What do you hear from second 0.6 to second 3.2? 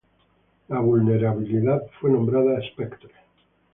La vulnerabilidad fue nombrada Spectre.